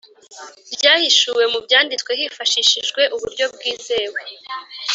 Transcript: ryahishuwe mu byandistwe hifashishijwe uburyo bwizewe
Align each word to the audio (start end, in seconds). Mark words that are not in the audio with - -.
ryahishuwe 0.75 1.43
mu 1.51 1.59
byandistwe 1.65 2.11
hifashishijwe 2.19 3.01
uburyo 3.15 3.45
bwizewe 3.53 4.19